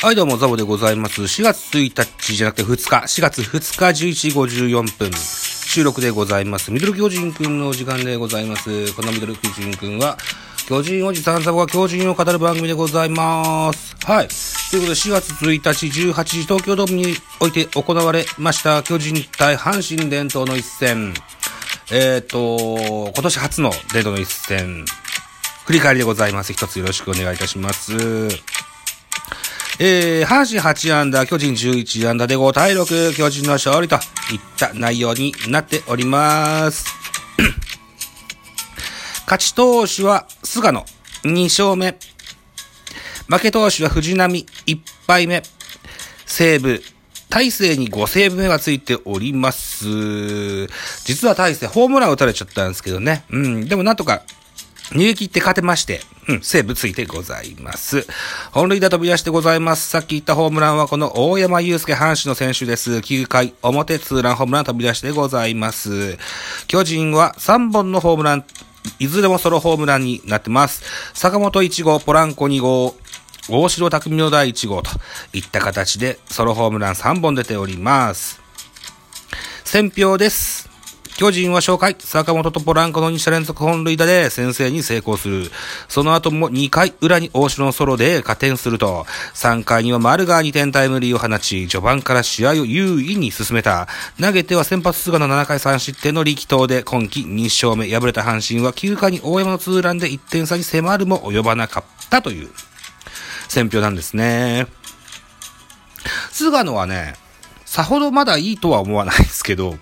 [0.00, 1.22] はい、どうも、ザボでございます。
[1.22, 6.70] 4月1日じゃなくて2日、4月2日11時54分、収録でございます。
[6.70, 8.92] ミドル巨人くんのお時間でございます。
[8.92, 10.16] このミドル巨人くんは、
[10.68, 13.96] 巨人おじさんザボが巨人を語る番組でございます。
[14.04, 14.28] はい。
[14.70, 21.12] ということで、4月1日18時、東京ドームにおいて行われました、巨人対阪神伝統の一戦。
[21.90, 24.84] えっ、と、今年初の伝統の一戦、
[25.66, 26.52] 振り返りでございます。
[26.52, 28.57] 一つよろしくお願いいたします。
[29.80, 34.00] えー、阪神8安打、巨人11安打で5対6、巨人の勝利といっ
[34.58, 36.84] た内容になっております。
[39.22, 40.84] 勝ち投手は菅野
[41.22, 41.96] 2勝目。
[43.28, 45.44] 負け投手は藤波1敗目。
[46.26, 46.82] 西武、
[47.30, 50.66] 大勢に5セーブ目がついております。
[51.04, 53.22] 実は大勢、ホームラン打たれちゃったんですけどね。
[53.30, 54.22] うん、でもなんとか
[54.90, 58.06] 逃げ切って勝てまして、うん、セーブついてございます。
[58.52, 59.88] 本塁打飛び出してございます。
[59.88, 62.92] さっき言ったホームランはこの大山祐介阪神の選手です。
[62.92, 66.16] 9回表ツーランホームラン飛び出してございます。
[66.68, 68.44] 巨人は3本のホームラン、
[68.98, 70.82] いずれもソロホームランになってます。
[71.14, 72.96] 坂本1号、ポランコ2号、
[73.50, 74.90] 大城匠の第1号と
[75.32, 78.40] いった形でソロホームラン3本出ております。
[79.64, 80.77] 選票です。
[81.18, 85.50] 巨人は初回、坂本とポランコの2者連続本塁打で先制に成功する。
[85.88, 93.88] その後も2回裏に大城のソロで加点すると、3回には丸が2点タイムリーを放ち、序盤から試合を優位に進めた。
[94.20, 97.90] 投げては先発菅野7回3失点の力投で今季2勝目。
[97.90, 102.48] 敗れた阪神は9回に大山のツーランで1点差に迫るも及ばなかったという
[103.48, 104.68] 選評なんですね。
[106.30, 107.16] 菅野はね、
[107.64, 109.78] さほどまだいいとは思わないですけど、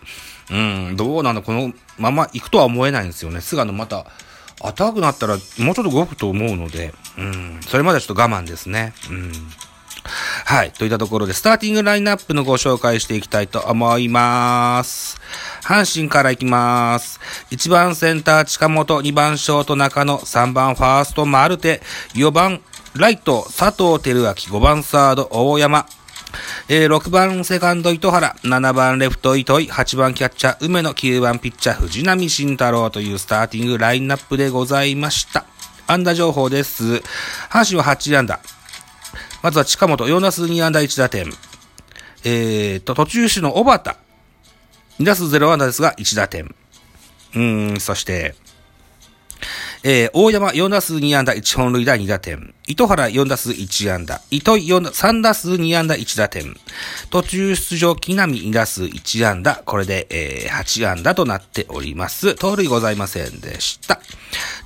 [0.50, 3.40] うん、どうなのこのまま行くとは思えないんですよね。
[3.40, 4.06] 菅野また、
[4.62, 8.94] 暖かくなったらもうちょっと動くと思うので、うん、それまではちょっと我慢ですね。
[9.10, 9.32] うん。
[10.44, 10.70] はい。
[10.70, 15.20] といったところで、スターティングラインナップのご紹介していきたいと思います。
[15.62, 17.20] 阪神からいきます。
[17.50, 21.82] 1番センター近本、2番ショート中野、3番ファーストマルテ、
[22.14, 22.60] 4番
[22.94, 25.86] ライト佐藤輝明、5番サード大山、
[26.68, 35.44] えー6番セカンド糸原、7番レフト糸井、8番キャッチャー梅野、9番ピッチャー藤波慎太郎というスターティングラインナップでございました。
[35.86, 37.02] 安打情報です。
[37.50, 38.40] 阪神は8安打。
[39.42, 41.32] まずは近本、4打数2安打1打点。
[42.24, 43.96] えーと、途中手の小畑、
[44.98, 46.54] 2打数0安打ですが1打点。
[47.34, 48.34] うん、そして、
[49.82, 52.54] えー、大山4打数2安打1本塁打2打点。
[52.66, 54.20] 糸原4打数1安打。
[54.30, 56.56] 糸井3打数2安打1打点。
[57.10, 59.62] 途中出場木浪2打数1安打。
[59.64, 62.34] これで、えー、8安打となっております。
[62.34, 64.00] 盗塁ございませんでした。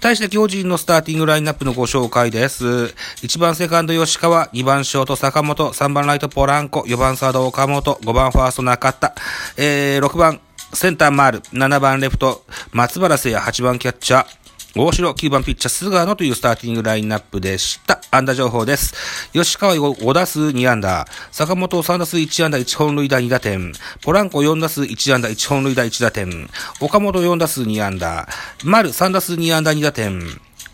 [0.01, 2.65] 対して巨人のスターティングラインナップのご紹介です。
[2.65, 9.15] 1番セカンド吉川、2番ショート坂本、3番ライトポランコ、4番サード岡本、5番ファースト中田、
[9.57, 10.41] えー、6番
[10.73, 14.27] センター丸、7番レフト松原聖也、8番キャッチャー、
[14.77, 18.01] 大城9番ピッチャー菅野というスターティングラインナップでした。
[18.13, 18.95] 安打情報です。
[19.33, 21.09] 吉川5打数2安打。
[21.33, 23.73] 坂本3打数1安打1本塁打2打点。
[24.01, 26.49] ポランコ4打数1安打1本塁打1打点。
[26.81, 28.29] 岡本4打数2安打。
[28.63, 30.21] 丸3打数2安打2打点。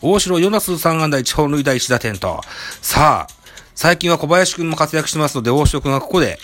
[0.03, 2.43] 大城4打数3安打1本塁打1打点と。
[2.83, 3.35] さあ、
[3.75, 6.39] 最近は小林くんも活躍してますので、大城くんがここで、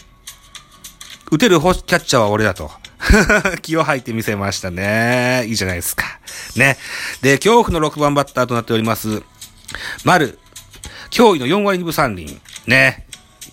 [1.31, 2.71] 打てるキャッチャーは俺だと。
[3.63, 5.45] 気を吐いてみせましたね。
[5.47, 6.21] いいじゃないですか。
[6.57, 6.79] ね。
[7.21, 9.23] で、恐怖の6番バッターとなっております。
[10.05, 10.39] 丸、
[11.11, 12.41] 驚異の4割2分3厘。
[12.67, 13.07] ね。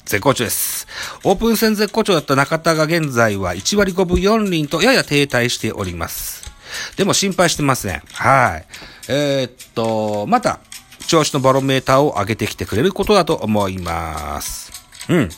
[0.06, 0.88] 絶好調です。
[1.24, 6.52] オープン戦絶好調だった中田が現在は1割5分4厘とやや停滞しております。
[6.98, 8.02] でも心配してますね。
[8.14, 8.66] はい。
[9.08, 10.60] えーっと、また、
[11.08, 14.72] 調子のバロメーターを上げてきてくれることだと思います。
[15.10, 15.30] うん。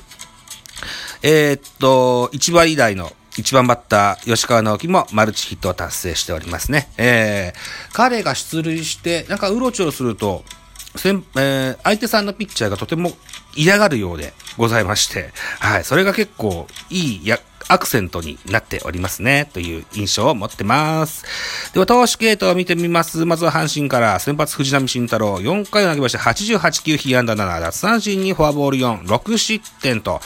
[1.24, 6.92] えーっと、1割台の1番バッター、吉川直樹もマルチヒットを達成しておりますね。
[6.98, 10.44] えー、彼が出塁して、なんかうろちょろすると、
[10.96, 13.14] 先えー相手さんのピッチャーがとても
[13.56, 21.26] 嫌がるようでございまして、はい、それが結構いいや、アクセントになっておりますね、という印象を持ってます。
[21.74, 23.26] では、投手系統を見てみます。
[23.26, 30.22] まずは阪神から、先発藤浪晋太郎、4回を投げまして、88球、被安打7、奪三振にフォアボール4、6失点と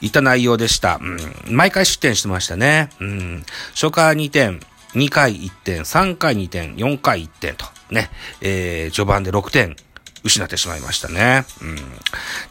[0.00, 0.98] いった内容でした。
[1.00, 1.18] うん、
[1.54, 2.90] 毎回失点してましたね。
[3.00, 3.44] うん、
[3.74, 4.60] 初回2点、
[4.94, 9.76] 2回1点、3回2点、4回1点と、ね、えー、序盤で6点、
[10.24, 11.44] 失ってしまいましたね。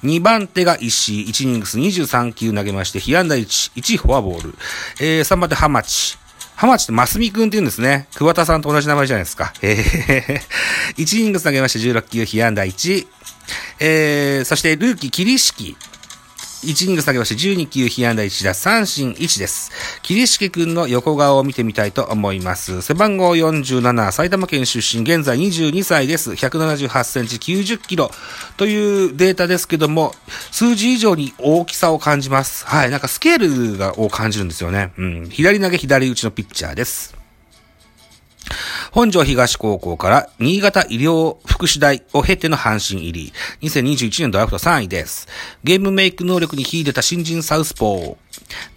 [0.03, 0.09] うん。
[0.09, 4.55] 2番手が石井、1イニングス23球投げまして、被安打1、1フォアボール。
[4.99, 6.17] えー、3番手浜地。
[6.55, 8.07] 浜地ってマスミ君って言うんですね。
[8.15, 9.53] 桑田さんと同じ名前じゃないですか。
[9.61, 10.41] えー、
[10.97, 13.07] 1イニングス投げまして16球、被安打1。
[13.79, 15.77] えー、そしてルーキー、桐敷。
[16.63, 19.71] 1イニング下げまして12球、被安打1打、三振1です。
[20.01, 22.81] 桐敷くんの横顔を見てみたいと思います。
[22.81, 26.31] 背番号47、埼玉県出身、現在22歳です。
[26.31, 28.11] 178センチ、90キロ
[28.57, 30.13] というデータですけども、
[30.51, 32.65] 数字以上に大きさを感じます。
[32.65, 34.93] はい、なんかスケールがを感じるんですよね。
[34.97, 37.16] うん、左投げ左打ちのピッチャーです。
[38.91, 45.27] 本庄東高校から新潟医療福祉大を経ての阪神入り、2021年ドラフト3位です。
[45.63, 48.15] ゲームメイク能力に秀でた新人サウスポー。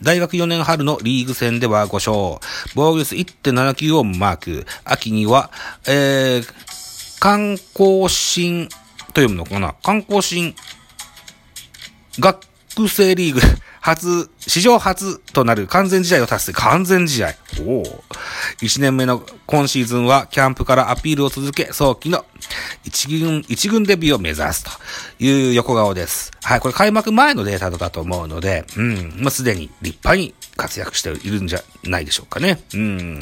[0.03, 2.41] 大学4年春のリーグ戦では5勝、
[2.75, 4.67] 防御率1.79をマーク。
[4.85, 5.51] 秋には、
[5.87, 9.75] えー、観光新と読むのかな？
[9.83, 10.55] 観光新
[12.19, 12.41] 学
[12.89, 13.41] 生リーグ
[13.81, 16.53] 初、史上初となる完全試合を達成。
[16.53, 17.35] 完全試合。
[17.67, 17.85] おお。
[18.61, 22.25] 1年目の今シーズンはキャンプからアピールを続け、早期の
[22.85, 24.71] 一軍、一軍デビューを目指すと
[25.19, 26.31] いう横顔です。
[26.43, 32.63] はい、これ開幕前のデータだと思うので、うん、まあ、すでに立派に活躍しているんじゃないでしょうかね。
[32.75, 33.19] うん。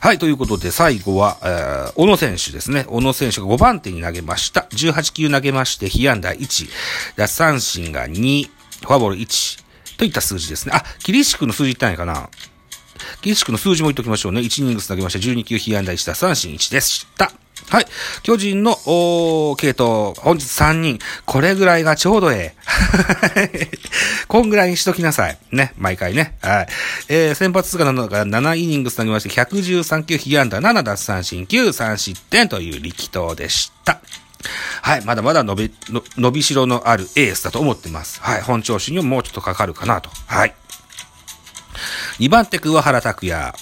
[0.00, 2.84] はい、ということで最後は、えー小野選手ですね。
[2.88, 4.66] 小野選手が5番手に投げました。
[4.70, 6.68] 18球投げまして、被安打1、
[7.16, 8.48] 奪三振が2、
[8.80, 9.64] フォアボール1、
[10.00, 10.72] といった数字ですね。
[10.74, 12.30] あ、キリシクの数字言ってないかな
[13.20, 14.40] キリシクの数字も言っときましょうね。
[14.40, 15.18] 1イニングス投げました。
[15.18, 17.30] 12球被安打1打三振1でした。
[17.68, 17.86] はい。
[18.22, 20.98] 巨人の、おー系統、本日3人。
[21.26, 22.54] これぐらいがちょうどえ
[23.36, 23.70] え。
[24.26, 25.38] こんぐらいにしときなさい。
[25.52, 25.74] ね。
[25.76, 26.38] 毎回ね。
[26.40, 26.68] はい。
[27.08, 34.00] えー、先発が7イニングス投げまして、113球被安打7奪三振9、3失点という力投でした。
[34.82, 35.04] はい。
[35.04, 35.74] まだまだ伸び、
[36.16, 38.20] 伸びしろのあるエースだと思ってます。
[38.22, 38.42] はい。
[38.42, 40.10] 本調子にももうちょっとかかるかなと。
[40.26, 40.54] はい。
[42.18, 43.52] 2番手、桑原拓也。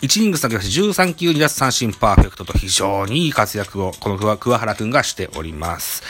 [0.00, 6.04] 1イニング下げまし13球2奪三振パーフェクトと非常にいい活躍を、この桑原くんがしております。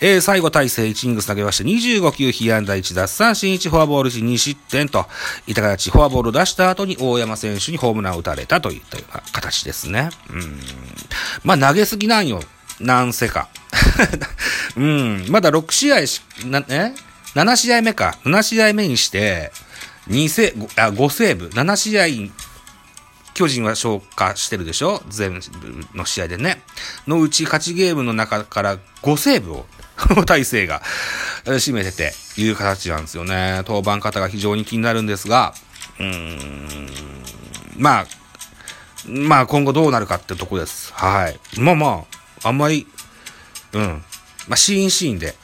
[0.00, 5.06] えー、最後大勢1イニング下げまして25球被安打1奪三振1フォアボール1 2失点と
[5.46, 10.10] いった形、フォアボールを出した後に大山選手にホームランを打たれたといったような形ですね。
[10.28, 10.60] うん。
[11.42, 12.42] まあ投げすぎなんよ。
[12.82, 13.48] なんせか。
[14.76, 15.26] うん。
[15.28, 16.92] まだ6試合し、な、え
[17.34, 18.18] ?7 試合目か。
[18.24, 19.52] 7試合目にして、
[20.08, 21.48] 2セ、5あ、5セーブ。
[21.48, 22.32] 7試合、
[23.34, 25.02] 巨人は消化してるでしょ？
[25.08, 25.40] 全部
[25.94, 26.62] の試合でね。
[27.06, 29.66] のうち勝ちゲームの中から5セーブを、
[30.26, 30.82] 大勢が
[31.44, 33.58] 占めてて、いう形なんですよね。
[33.66, 35.54] 登板方が非常に気になるんですが、
[35.98, 36.98] うーん、
[37.76, 38.06] まあ、
[39.06, 40.92] まあ今後どうなるかってとこです。
[40.94, 41.38] はい。
[41.58, 42.86] まあまあ、あんまり、
[43.72, 44.02] うん。
[44.48, 45.34] まあシーンシーンで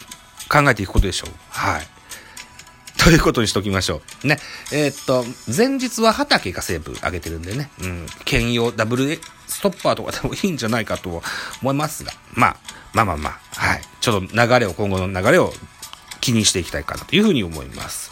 [0.48, 1.30] 考えていくことでしょう。
[1.50, 1.86] はい。
[2.98, 4.26] ということにしときましょう。
[4.26, 4.38] ね。
[4.72, 5.24] えーっと、
[5.54, 7.70] 前日は畑がセーブ上げてるんでね。
[7.80, 8.06] うん。
[8.24, 11.22] 兼用ダブルストッパーとかでもいいんじゃないかと
[11.62, 12.12] 思いますが。
[12.32, 12.56] まあ、
[12.92, 13.60] まあまあまあ。
[13.66, 13.82] はい。
[14.00, 15.54] ちょっと流れを、今後の流れを
[16.20, 18.10] 気にしていきたいかなというふうに思います。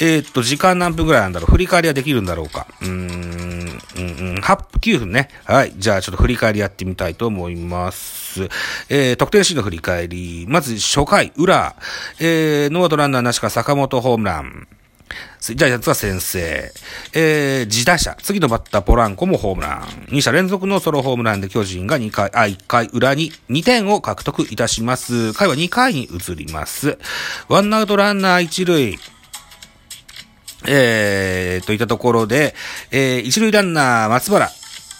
[0.00, 1.50] えーっと、時間何分ぐらいなんだろう？
[1.50, 2.66] 振り返りはできるんだろうか？
[2.80, 4.40] うーん、うん、8、
[4.80, 5.28] 9分ね。
[5.44, 5.72] はい。
[5.76, 8.48] じゃあちょっと振り返りやってみたいと思います。
[8.88, 10.46] えー、得点シーンの振り返り。
[10.48, 11.74] まず初回、裏。
[12.20, 14.68] えー、ノーアウトランナーなしか坂本ホームラン。
[15.40, 16.72] ジャイアンツは先制。
[17.14, 18.16] えー、自打者。
[18.22, 19.82] 次のバッター、ポランコもホームラン。
[20.10, 25.32] 2者連続のソロホームランで巨人が2回、あ、1回裏に2点を獲得いたします。
[25.32, 26.98] 回は2回に移ります。
[27.48, 28.98] ワンアウトランナー1塁。
[30.66, 32.54] えー、といったところで、
[32.90, 34.50] えー、一塁ランナー、松原。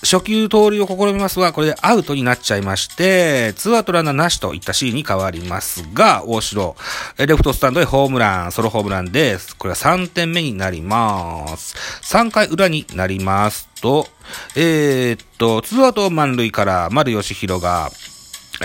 [0.03, 6.77] 初球盗塁を試みますが、これでアウトになっちゃいまして、ツーアウトランナーなしといったシーンに変わりますが、大城、
[7.19, 9.57] レフトスタンドへホームラン、ソロホームランです。
[9.57, 11.75] これは3点目になります。
[12.03, 14.07] 3回裏になりますと、
[14.55, 17.91] えー、っと、ツーアウト満塁から丸義弘が、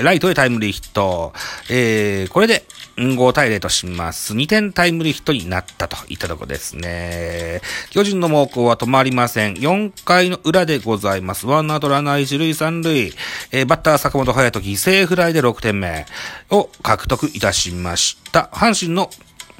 [0.01, 1.33] ライトへタイムリーヒット。
[1.69, 4.33] えー、これで、5対0とします。
[4.33, 7.62] 2点タイムリーヒットになったといったとこですね。
[7.89, 9.55] 巨人の猛攻は止まりません。
[9.55, 11.47] 4回の裏でございます。
[11.47, 13.13] ワンアウトランナー1塁3塁。
[13.51, 16.05] えー、バッター坂本隼人犠牲フライで6点目
[16.51, 18.50] を獲得いたしました。
[18.53, 19.09] 阪神の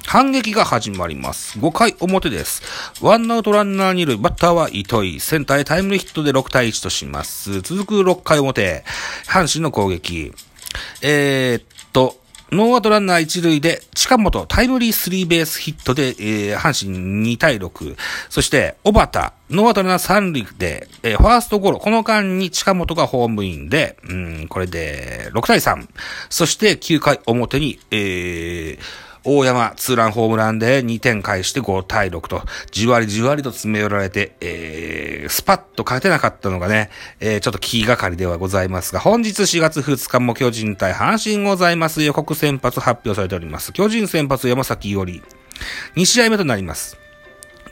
[0.06, 1.58] 反撃が始まります。
[1.58, 2.62] 5回表です。
[3.00, 5.20] ワンアウトランナー2塁、バッターは糸井。
[5.20, 7.60] センターへタイムリーヒットで6対1とします。
[7.62, 8.84] 続く6回表、
[9.26, 10.32] 阪神の攻撃。
[11.02, 12.16] えー、っと、
[12.52, 17.96] ノーアウトランナー1塁で、近本タイムリースリーベースヒットで、えー、阪神2対6。
[18.28, 21.78] そして、小幡、ノーアウトランナー3塁で、えー、ファーストゴロ。
[21.78, 25.88] この間に近本がホームインで、うん、これで6対3。
[26.30, 28.78] そして9回表に、えー、
[29.24, 36.90] 大山ツーランホームランで2点返して5対6と、じわりじわりと詰め寄られて、えー、スパッと勝てなかったのがね、
[37.20, 43.72] えー、ちょっと気がかりではございますが、本日4月2日も巨人対阪神ございます予告先発発表されております。
[43.72, 45.22] 巨人先発山崎より。
[45.96, 47.03] 2試合目となります。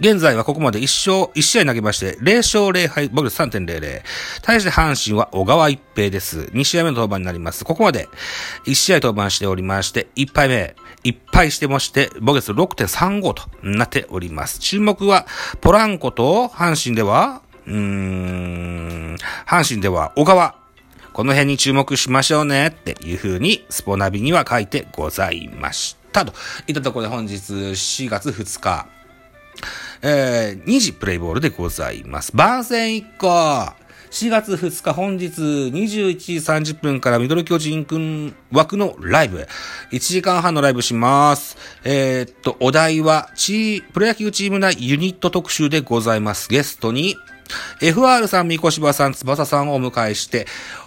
[0.01, 4.03] 現在はここまで1勝、1試合投げまして、0勝0敗、ボル3.00。
[4.43, 6.41] 対して阪神は小川一平です。
[6.53, 7.65] 2試合目の登板になります。
[7.65, 8.09] ここまで
[8.67, 14.59] 1試合登板しておりまして、1敗目、1敗してまして、ボゲス6.35となっております。
[14.59, 15.27] 注目は、
[15.61, 20.57] ポランコと阪神では、うーん、阪神では小川。
[21.13, 26.25] この辺に注目しましょうねっていう風にスポナビには書いてございました。
[26.25, 26.33] と
[26.67, 28.87] いったところで本日4月2日、
[30.03, 32.35] えー、2時プレイボールでございます。
[32.35, 33.27] 番宣1個
[34.11, 36.35] !4 月2日本日21時
[36.75, 39.47] 30分からミドル巨人くん枠のライブ。
[39.93, 41.57] 1時間半のライブします。
[41.85, 46.49] えー、っと、お題は、チープロ野球チーム内ユニット特集でございます。
[46.49, 47.17] ゲストに、
[47.81, 50.47] FR さん、三越場さん、翼さんをお迎えして、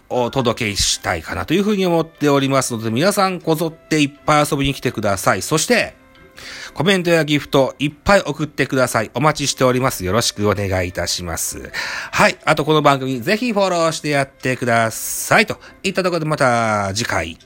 [0.10, 5.42] お届けしたいかなというふうに思っておりますので、皆さんこぞっていっぱい遊びに来てください。
[5.42, 5.96] そして、
[6.74, 9.12] コメントやギフトいっぱい送ってください。
[9.13, 10.06] お待ちしております。
[10.06, 11.72] よろしくお願いいたします。
[12.12, 12.38] はい。
[12.46, 15.46] あとこの番組ぜひフォローしてやってください。
[15.46, 17.38] といったところでまた次回。